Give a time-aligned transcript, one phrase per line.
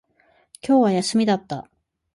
[0.65, 1.69] 今日は休みだった